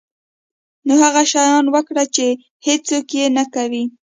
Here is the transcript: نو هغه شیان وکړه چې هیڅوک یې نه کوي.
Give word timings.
نو 0.85 0.93
هغه 1.03 1.23
شیان 1.31 1.65
وکړه 1.73 2.03
چې 2.15 2.25
هیڅوک 2.65 3.07
یې 3.17 3.25
نه 3.37 3.43
کوي. 3.53 3.83